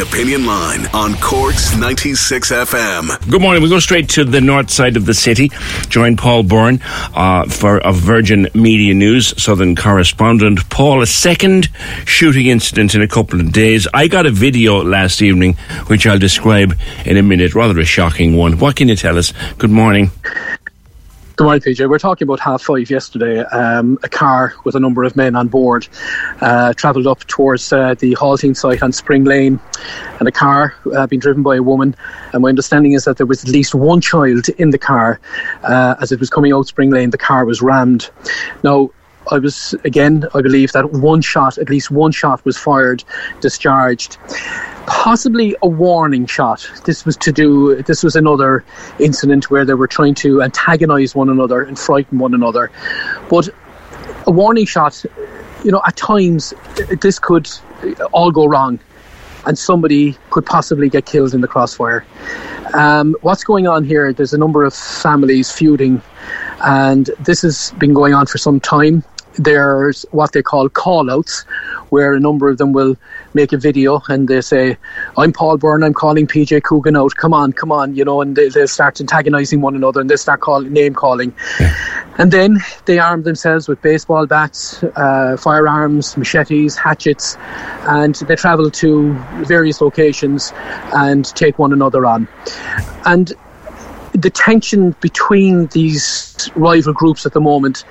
[0.00, 3.30] Opinion Line on Corks 96 FM.
[3.30, 3.62] Good morning.
[3.62, 5.50] We go straight to the north side of the city.
[5.88, 6.80] Join Paul Byrne
[7.14, 10.68] uh, for of Virgin Media News, Southern correspondent.
[10.70, 11.68] Paul, a second
[12.04, 13.86] shooting incident in a couple of days.
[13.94, 15.54] I got a video last evening,
[15.86, 17.54] which I'll describe in a minute.
[17.54, 18.58] Rather a shocking one.
[18.58, 19.32] What can you tell us?
[19.58, 20.10] Good morning.
[21.36, 21.80] Good morning, PJ.
[21.80, 23.40] We We're talking about half five yesterday.
[23.40, 25.86] Um, a car with a number of men on board
[26.40, 29.60] uh, travelled up towards uh, the halting site on Spring Lane,
[30.18, 31.94] and a car uh, being driven by a woman.
[32.32, 35.20] And my understanding is that there was at least one child in the car
[35.64, 37.10] uh, as it was coming out Spring Lane.
[37.10, 38.08] The car was rammed.
[38.64, 38.90] Now.
[39.30, 40.24] I was again.
[40.34, 43.04] I believe that one shot, at least one shot, was fired,
[43.40, 44.18] discharged
[44.86, 46.68] possibly a warning shot.
[46.84, 47.82] This was to do.
[47.82, 48.64] This was another
[48.98, 52.70] incident where they were trying to antagonize one another and frighten one another.
[53.28, 53.48] But
[54.26, 55.04] a warning shot,
[55.64, 56.54] you know, at times
[57.00, 57.48] this could
[58.12, 58.78] all go wrong,
[59.44, 62.04] and somebody could possibly get killed in the crossfire.
[62.74, 64.12] Um, what's going on here?
[64.12, 66.02] There's a number of families feuding,
[66.64, 69.04] and this has been going on for some time
[69.38, 71.42] there's what they call call outs,
[71.90, 72.96] where a number of them will
[73.34, 74.76] make a video and they say,
[75.16, 78.34] I'm Paul Byrne, I'm calling PJ Coogan out, come on, come on, you know, and
[78.34, 81.34] they, they start antagonizing one another and they start call, name calling.
[82.18, 87.36] And then they arm themselves with baseball bats, uh, firearms, machetes, hatchets,
[87.82, 89.12] and they travel to
[89.44, 90.52] various locations
[90.94, 92.26] and take one another on.
[93.04, 93.32] And
[94.12, 97.84] the tension between these rival groups at the moment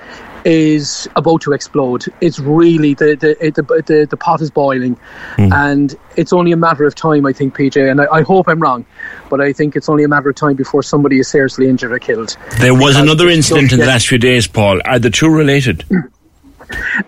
[0.46, 2.04] is about to explode.
[2.20, 4.96] It's really the the the, the, the pot is boiling,
[5.36, 5.52] mm.
[5.52, 7.26] and it's only a matter of time.
[7.26, 8.86] I think PJ, and I, I, hope I'm wrong,
[9.28, 11.98] but I think it's only a matter of time before somebody is seriously injured or
[11.98, 12.36] killed.
[12.60, 14.80] There was another incident in the last few days, Paul.
[14.84, 15.84] Are the two related?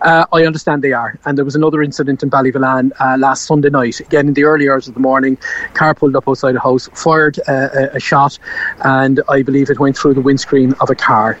[0.01, 1.19] Uh, I understand they are.
[1.25, 3.99] And there was another incident in Ballyvolane uh, last Sunday night.
[3.99, 5.37] Again, in the early hours of the morning,
[5.73, 8.39] car pulled up outside a house, fired uh, a, a, shot,
[8.85, 11.37] and I believe it went through the windscreen of a car.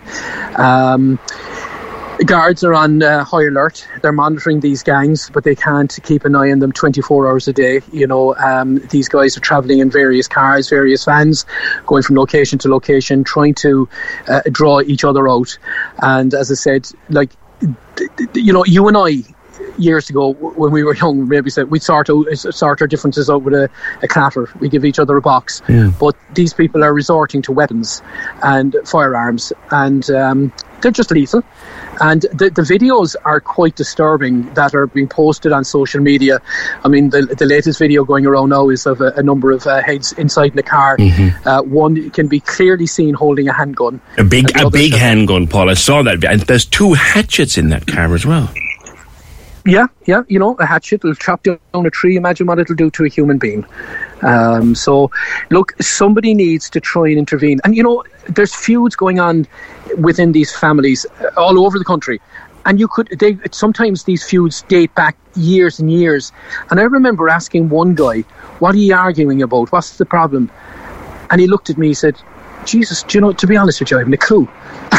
[0.57, 1.19] Um,
[2.25, 3.87] guards are on uh, high alert.
[4.01, 7.53] They're monitoring these gangs, but they can't keep an eye on them 24 hours a
[7.53, 7.81] day.
[7.91, 11.45] You know, um, these guys are traveling in various cars, various vans,
[11.85, 13.87] going from location to location, trying to
[14.27, 15.57] uh, draw each other out.
[16.01, 17.31] And as I said, like,
[18.33, 19.23] you know, you and I
[19.77, 23.43] years ago when we were young, maybe said we'd sort out sort our differences out
[23.43, 23.69] with a,
[24.01, 24.49] a clatter.
[24.59, 25.61] We give each other a box.
[25.67, 25.91] Yeah.
[25.99, 28.01] But these people are resorting to weapons
[28.43, 31.43] and firearms, and um, they're just lethal.
[31.99, 36.41] And the, the videos are quite disturbing that are being posted on social media.
[36.83, 39.65] I mean, the, the latest video going around now is of a, a number of
[39.67, 40.97] uh, heads inside the car.
[40.97, 41.47] Mm-hmm.
[41.47, 44.01] Uh, one can be clearly seen holding a handgun.
[44.17, 45.69] A big, a big handgun, Paul.
[45.69, 46.23] I saw that.
[46.23, 48.49] And there's two hatchets in that car as well.
[49.69, 52.15] Yeah, yeah, you know, a hatchet will chop down a tree.
[52.17, 53.65] Imagine what it'll do to a human being.
[54.23, 55.11] Um, so,
[55.51, 57.59] look, somebody needs to try and intervene.
[57.63, 59.47] And, you know, there's feuds going on
[59.97, 62.19] within these families uh, all over the country.
[62.65, 66.31] And you could, they, sometimes these feuds date back years and years.
[66.69, 68.21] And I remember asking one guy,
[68.59, 69.71] What are you arguing about?
[69.71, 70.51] What's the problem?
[71.29, 72.15] And he looked at me and said,
[72.69, 74.47] Jesus, do you know, to be honest with you, I haven't a clue.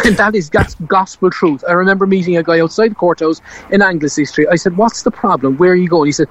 [0.05, 1.63] And that is that's gospel truth.
[1.69, 3.41] I remember meeting a guy outside the courthouse
[3.71, 4.49] in Anglesea Street.
[4.51, 5.57] I said, What's the problem?
[5.57, 6.07] Where are you going?
[6.07, 6.29] He said,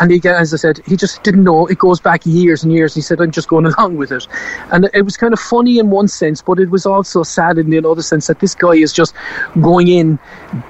[0.00, 1.66] and he, as I said, he just didn't know.
[1.66, 2.94] It goes back years and years.
[2.94, 4.26] He said, I'm just going along with it.
[4.70, 7.70] And it was kind of funny in one sense, but it was also sad in
[7.70, 9.14] the other sense that this guy is just
[9.60, 10.18] going in,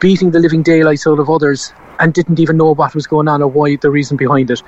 [0.00, 3.42] beating the living daylights out of others and didn't even know what was going on
[3.42, 4.62] or why the reason behind it.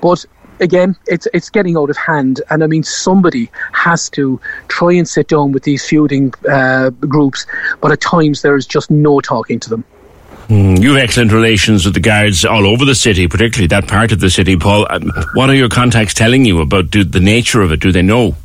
[0.00, 0.24] But
[0.60, 5.08] again, it's it's getting out of hand, and I mean somebody has to try and
[5.08, 7.46] sit down with these feuding uh, groups,
[7.80, 9.84] but at times there is just no talking to them.
[10.48, 14.12] Mm, you have excellent relations with the guards all over the city, particularly that part
[14.12, 14.86] of the city, Paul.
[14.90, 17.80] Um, what are your contacts telling you about do, the nature of it?
[17.80, 18.36] Do they know?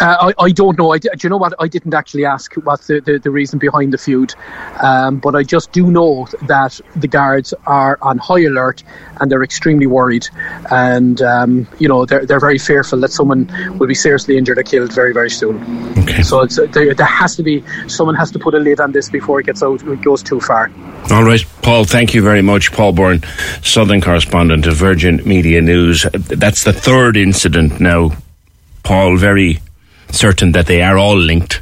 [0.00, 0.92] Uh, I, I don't know.
[0.92, 1.54] I, do you know what?
[1.58, 4.34] I didn't actually ask what's the, the, the reason behind the feud,
[4.82, 8.82] um, but I just do know that the guards are on high alert
[9.20, 10.28] and they're extremely worried,
[10.70, 13.46] and um, you know they're they're very fearful that someone
[13.78, 15.62] will be seriously injured or killed very very soon.
[16.00, 16.22] Okay.
[16.22, 19.08] So it's, there, there has to be someone has to put a lid on this
[19.08, 19.82] before it gets out.
[19.82, 20.70] It goes too far.
[21.10, 21.84] All right, Paul.
[21.84, 23.22] Thank you very much, Paul Byrne,
[23.62, 26.04] Southern correspondent of Virgin Media News.
[26.12, 28.10] That's the third incident now.
[28.82, 29.60] Paul, very
[30.10, 31.60] certain that they are all linked.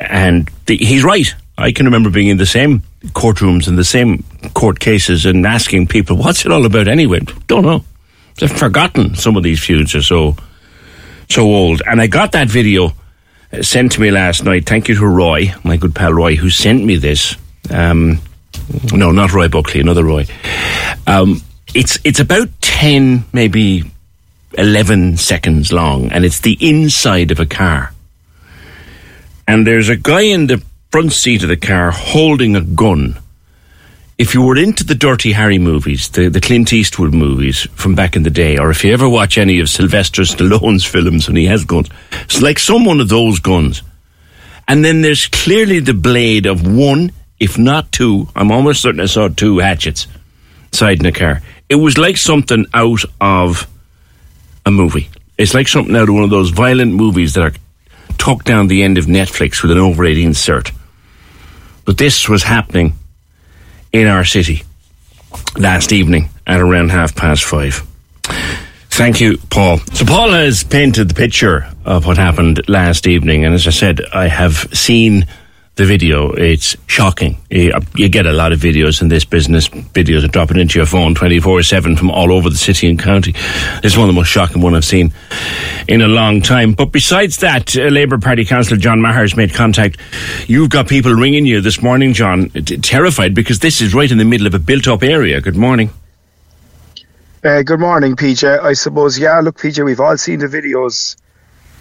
[0.00, 1.32] And the, he's right.
[1.56, 4.24] I can remember being in the same courtrooms and the same
[4.54, 7.20] court cases and asking people, what's it all about anyway?
[7.46, 7.84] Don't know.
[8.36, 10.36] They've forgotten some of these feuds are so,
[11.28, 11.82] so old.
[11.86, 12.92] And I got that video
[13.52, 14.66] uh, sent to me last night.
[14.66, 17.36] Thank you to Roy, my good pal Roy, who sent me this.
[17.70, 18.18] Um,
[18.92, 20.26] no, not Roy Buckley, another Roy.
[21.06, 21.40] Um,
[21.72, 23.84] it's, it's about 10, maybe
[24.58, 27.92] 11 seconds long, and it's the inside of a car.
[29.46, 33.18] And there's a guy in the front seat of the car holding a gun.
[34.16, 38.14] If you were into the Dirty Harry movies, the, the Clint Eastwood movies from back
[38.14, 41.46] in the day, or if you ever watch any of Sylvester Stallone's films when he
[41.46, 41.88] has guns,
[42.22, 43.82] it's like some one of those guns.
[44.68, 49.06] And then there's clearly the blade of one, if not two, I'm almost certain I
[49.06, 50.06] saw two hatchets
[50.72, 51.42] side in the car.
[51.68, 53.66] It was like something out of
[54.66, 55.10] a movie.
[55.36, 57.52] It's like something out of one of those violent movies that are
[58.18, 60.72] tucked down the end of Netflix with an over 18 cert.
[61.84, 62.94] But this was happening
[63.92, 64.62] in our city
[65.56, 67.82] last evening at around half past five.
[68.90, 69.78] Thank you, Paul.
[69.92, 74.00] So, Paul has painted the picture of what happened last evening, and as I said,
[74.12, 75.26] I have seen
[75.76, 76.32] the video.
[76.32, 77.36] It's shocking.
[77.50, 77.72] You,
[78.08, 79.68] get a lot of videos in this business.
[79.68, 83.34] Videos are dropping into your phone 24-7 from all over the city and county.
[83.82, 85.12] It's one of the most shocking one I've seen
[85.88, 86.74] in a long time.
[86.74, 89.98] But besides that, uh, Labour Party Councillor John Maher's made contact.
[90.46, 94.24] You've got people ringing you this morning, John, terrified because this is right in the
[94.24, 95.40] middle of a built-up area.
[95.40, 95.90] Good morning.
[97.42, 98.62] Uh, good morning, PJ.
[98.62, 101.16] I suppose, yeah, look, PJ, we've all seen the videos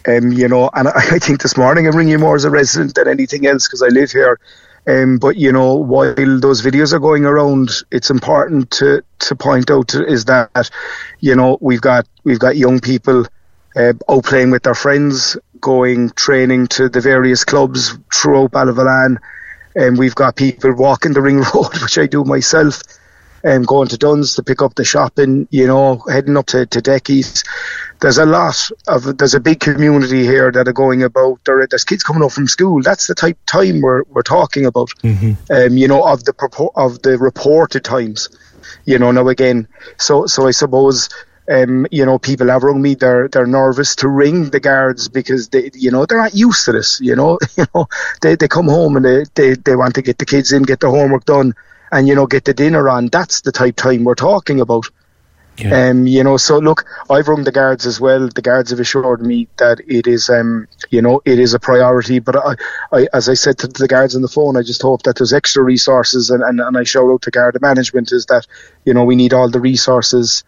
[0.08, 2.96] um, you know, and I, I think this morning I'm ringing more as a resident
[2.96, 4.40] than anything else because I live here.
[4.86, 9.72] Um, but you know, while those videos are going around, it's important to, to point
[9.72, 10.70] out is that
[11.20, 13.26] you know we've got we've got young people
[13.76, 19.18] uh, out playing with their friends, going training to the various clubs throughout Ballyvolane,
[19.74, 22.82] and we've got people walking the ring road, which I do myself,
[23.42, 26.82] and going to Dunnes to pick up the shopping, you know, heading up to, to
[26.82, 27.46] Deckies
[28.04, 31.40] there's a lot of there's a big community here that are going about.
[31.46, 32.82] There, there's kids coming up from school.
[32.82, 34.90] That's the type time we're we're talking about.
[35.04, 35.34] Mm-hmm.
[35.50, 36.34] Um, you know, of the
[36.76, 38.28] of the reported times.
[38.84, 39.68] You know, now again,
[39.98, 41.10] so so I suppose.
[41.46, 42.96] Um, you know, people have rung me.
[42.96, 46.72] They're they're nervous to ring the guards because they, you know, they're not used to
[46.72, 47.02] this.
[47.02, 47.88] You know, you know,
[48.22, 50.80] they they come home and they, they they want to get the kids in, get
[50.80, 51.54] the homework done,
[51.92, 53.08] and you know, get the dinner on.
[53.08, 54.86] That's the type time we're talking about.
[55.58, 55.90] Yeah.
[55.90, 58.28] Um, you know, so look, I've rung the guards as well.
[58.28, 62.20] The guards have assured me that it is, um, you know, it is a priority.
[62.20, 62.56] But I,
[62.92, 65.34] I, as I said to the guards on the phone, I just hope that there's
[65.34, 68.48] extra resources, and, and, and I shout out to guard management is that,
[68.84, 70.44] you know, we need all the resources,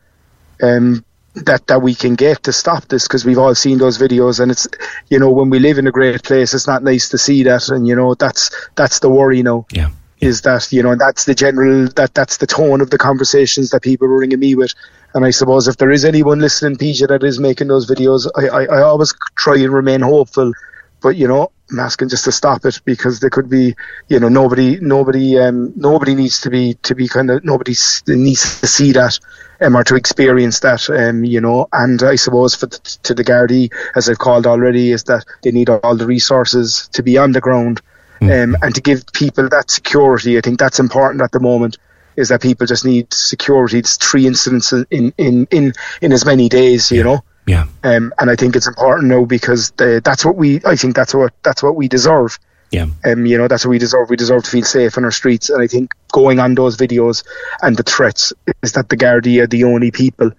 [0.62, 4.40] um, that that we can get to stop this because we've all seen those videos
[4.40, 4.68] and it's
[5.10, 7.68] you know when we live in a great place it's not nice to see that
[7.68, 9.90] and you know that's that's the worry you know yeah
[10.22, 13.82] is that you know that's the general that that's the tone of the conversations that
[13.82, 14.74] people are ringing me with
[15.14, 18.48] and I suppose if there is anyone listening PJ that is making those videos I,
[18.48, 20.54] I, I always try and remain hopeful
[21.02, 23.76] but you know I'm asking just to stop it because there could be
[24.08, 27.76] you know nobody nobody um nobody needs to be to be kind of nobody
[28.08, 29.20] needs to see that
[29.62, 33.24] um, or to experience that um you know and I suppose for the, to the
[33.24, 37.34] Gardaí as I've called already is that they need all the resources to be on
[37.34, 37.82] the ground.
[38.22, 40.38] Um, and to give people that security.
[40.38, 41.78] I think that's important at the moment.
[42.16, 43.80] Is that people just need security?
[43.80, 47.24] It's three incidents in in in, in as many days, you know.
[47.46, 47.66] Yeah.
[47.84, 50.62] Um, and I think it's important now because the, that's what we.
[50.66, 52.40] I think that's what that's what we deserve.
[52.72, 52.88] Yeah.
[53.06, 54.10] Um, you know, that's what we deserve.
[54.10, 55.50] We deserve to feel safe on our streets.
[55.50, 57.24] And I think going on those videos
[57.62, 60.32] and the threats is that the Gardaí are the only people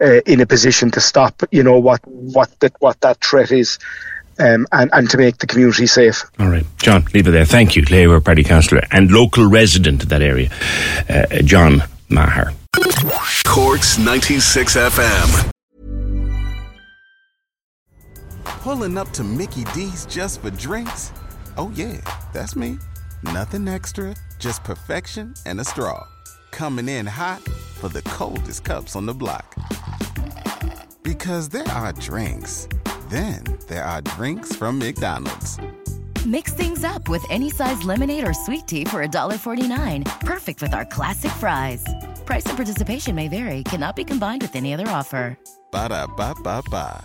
[0.00, 1.42] uh, in a position to stop.
[1.50, 3.78] You know what what that what that threat is.
[4.40, 6.24] Um, and, and to make the community safe.
[6.38, 6.64] All right.
[6.78, 7.44] John, leave it there.
[7.44, 10.50] Thank you, Labour Party councillor and local resident of that area,
[11.10, 12.52] uh, John Maher.
[13.44, 15.50] Corks 96 FM.
[18.44, 21.12] Pulling up to Mickey D's just for drinks?
[21.56, 22.00] Oh, yeah,
[22.32, 22.78] that's me.
[23.22, 26.06] Nothing extra, just perfection and a straw.
[26.50, 29.54] Coming in hot for the coldest cups on the block.
[31.02, 32.68] Because there are drinks,
[33.10, 35.58] then there are drinks from McDonald's.
[36.24, 40.20] Mix things up with any size lemonade or sweet tea for $1.49.
[40.20, 41.84] Perfect with our classic fries.
[42.24, 45.36] Price and participation may vary, cannot be combined with any other offer.
[45.72, 47.04] Ba da ba ba ba.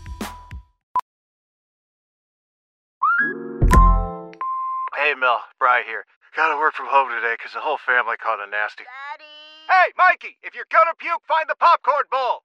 [4.95, 6.05] Hey, Mel, Bry here.
[6.35, 8.83] Gotta work from home today because the whole family caught a nasty.
[8.83, 9.31] Daddy!
[9.69, 12.44] Hey, Mikey, if you're gonna puke, find the popcorn bowl!